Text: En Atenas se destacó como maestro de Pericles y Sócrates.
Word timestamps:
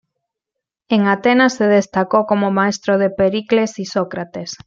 En 0.89 1.05
Atenas 1.07 1.53
se 1.53 1.67
destacó 1.67 2.25
como 2.25 2.49
maestro 2.49 2.97
de 2.97 3.11
Pericles 3.11 3.77
y 3.77 3.85
Sócrates. 3.85 4.57